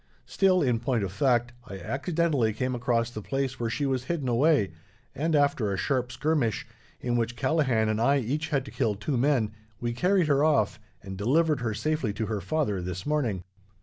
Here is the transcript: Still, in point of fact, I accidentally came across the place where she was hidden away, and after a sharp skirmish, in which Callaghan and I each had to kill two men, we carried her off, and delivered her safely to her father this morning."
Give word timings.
Still, 0.25 0.63
in 0.63 0.79
point 0.79 1.03
of 1.03 1.11
fact, 1.11 1.53
I 1.65 1.77
accidentally 1.79 2.53
came 2.53 2.73
across 2.73 3.11
the 3.11 3.21
place 3.21 3.59
where 3.59 3.69
she 3.69 3.85
was 3.85 4.05
hidden 4.05 4.27
away, 4.27 4.71
and 5.13 5.35
after 5.35 5.71
a 5.71 5.77
sharp 5.77 6.11
skirmish, 6.11 6.65
in 7.01 7.15
which 7.17 7.35
Callaghan 7.35 7.87
and 7.87 8.01
I 8.01 8.17
each 8.17 8.49
had 8.49 8.65
to 8.65 8.71
kill 8.71 8.95
two 8.95 9.15
men, 9.15 9.51
we 9.79 9.93
carried 9.93 10.25
her 10.25 10.43
off, 10.43 10.79
and 11.03 11.19
delivered 11.19 11.59
her 11.61 11.75
safely 11.75 12.13
to 12.13 12.25
her 12.25 12.41
father 12.41 12.81
this 12.81 13.05
morning." 13.05 13.43